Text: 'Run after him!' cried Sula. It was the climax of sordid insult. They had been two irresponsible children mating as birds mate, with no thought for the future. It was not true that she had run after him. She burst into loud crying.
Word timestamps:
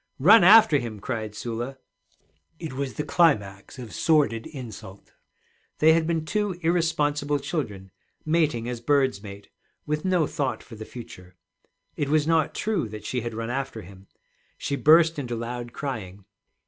'Run 0.17 0.43
after 0.43 0.79
him!' 0.79 0.99
cried 0.99 1.35
Sula. 1.35 1.77
It 2.57 2.73
was 2.73 2.95
the 2.95 3.03
climax 3.03 3.77
of 3.77 3.93
sordid 3.93 4.47
insult. 4.47 5.13
They 5.77 5.93
had 5.93 6.07
been 6.07 6.25
two 6.25 6.57
irresponsible 6.63 7.37
children 7.37 7.91
mating 8.25 8.67
as 8.67 8.81
birds 8.81 9.21
mate, 9.21 9.49
with 9.85 10.03
no 10.03 10.25
thought 10.25 10.63
for 10.63 10.73
the 10.73 10.85
future. 10.85 11.35
It 11.97 12.09
was 12.09 12.25
not 12.25 12.55
true 12.55 12.89
that 12.89 13.05
she 13.05 13.21
had 13.21 13.35
run 13.35 13.51
after 13.51 13.83
him. 13.83 14.07
She 14.57 14.75
burst 14.75 15.19
into 15.19 15.35
loud 15.35 15.71
crying. 15.71 16.25